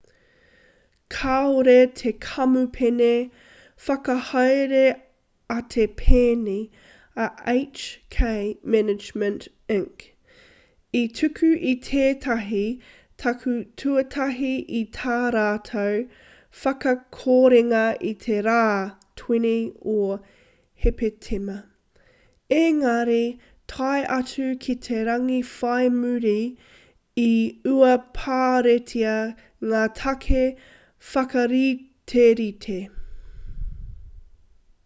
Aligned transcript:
kāore 1.23 1.73
te 1.99 2.11
kamupene 2.25 3.09
whakahaere 3.85 4.83
a 5.55 5.57
te 5.73 5.83
pēni 6.01 6.55
a 7.23 7.25
hk 7.53 8.29
management 8.75 9.45
inc 9.75 10.05
i 11.01 11.03
tuku 11.19 11.49
i 11.73 11.75
tētahi 11.89 12.63
take 13.25 13.57
tuatahi 13.83 14.53
i 14.81 14.85
tā 14.97 15.19
rātou 15.37 15.99
whakakorenga 16.63 17.83
i 18.13 18.15
te 18.25 18.39
rā 18.49 18.61
20 19.23 19.53
o 19.99 20.17
hepetema 20.87 21.59
engari 22.63 23.23
tae 23.77 24.01
atu 24.23 24.49
ki 24.67 24.77
te 24.89 25.05
rangi 25.13 25.41
whai 25.53 25.93
muri 26.01 26.41
i 27.29 27.31
uaparetia 27.77 29.13
ngā 29.71 29.85
take 30.03 30.43
whakariterite 31.11 32.79